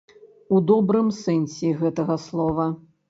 [0.55, 2.67] У добрым сэнсе гэтага слова.